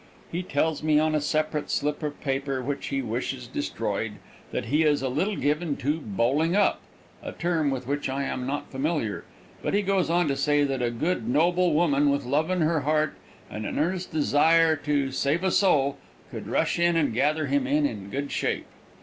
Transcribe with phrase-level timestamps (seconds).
[0.31, 4.13] He tells me on a separate slip of paper, which he wishes destroyed,
[4.49, 6.81] that he is a little given to "bowling up,"
[7.21, 9.25] a term with which I am not familiar,
[9.61, 12.79] but he goes on to say that a good, noble woman, with love in her
[12.79, 13.13] heart
[13.47, 15.99] and an earnest desire to save a soul,
[16.31, 18.65] could rush in and gather him in in good shape.